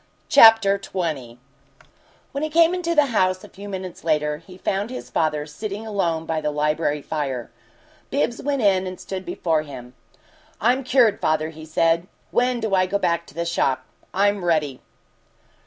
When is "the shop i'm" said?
13.35-14.43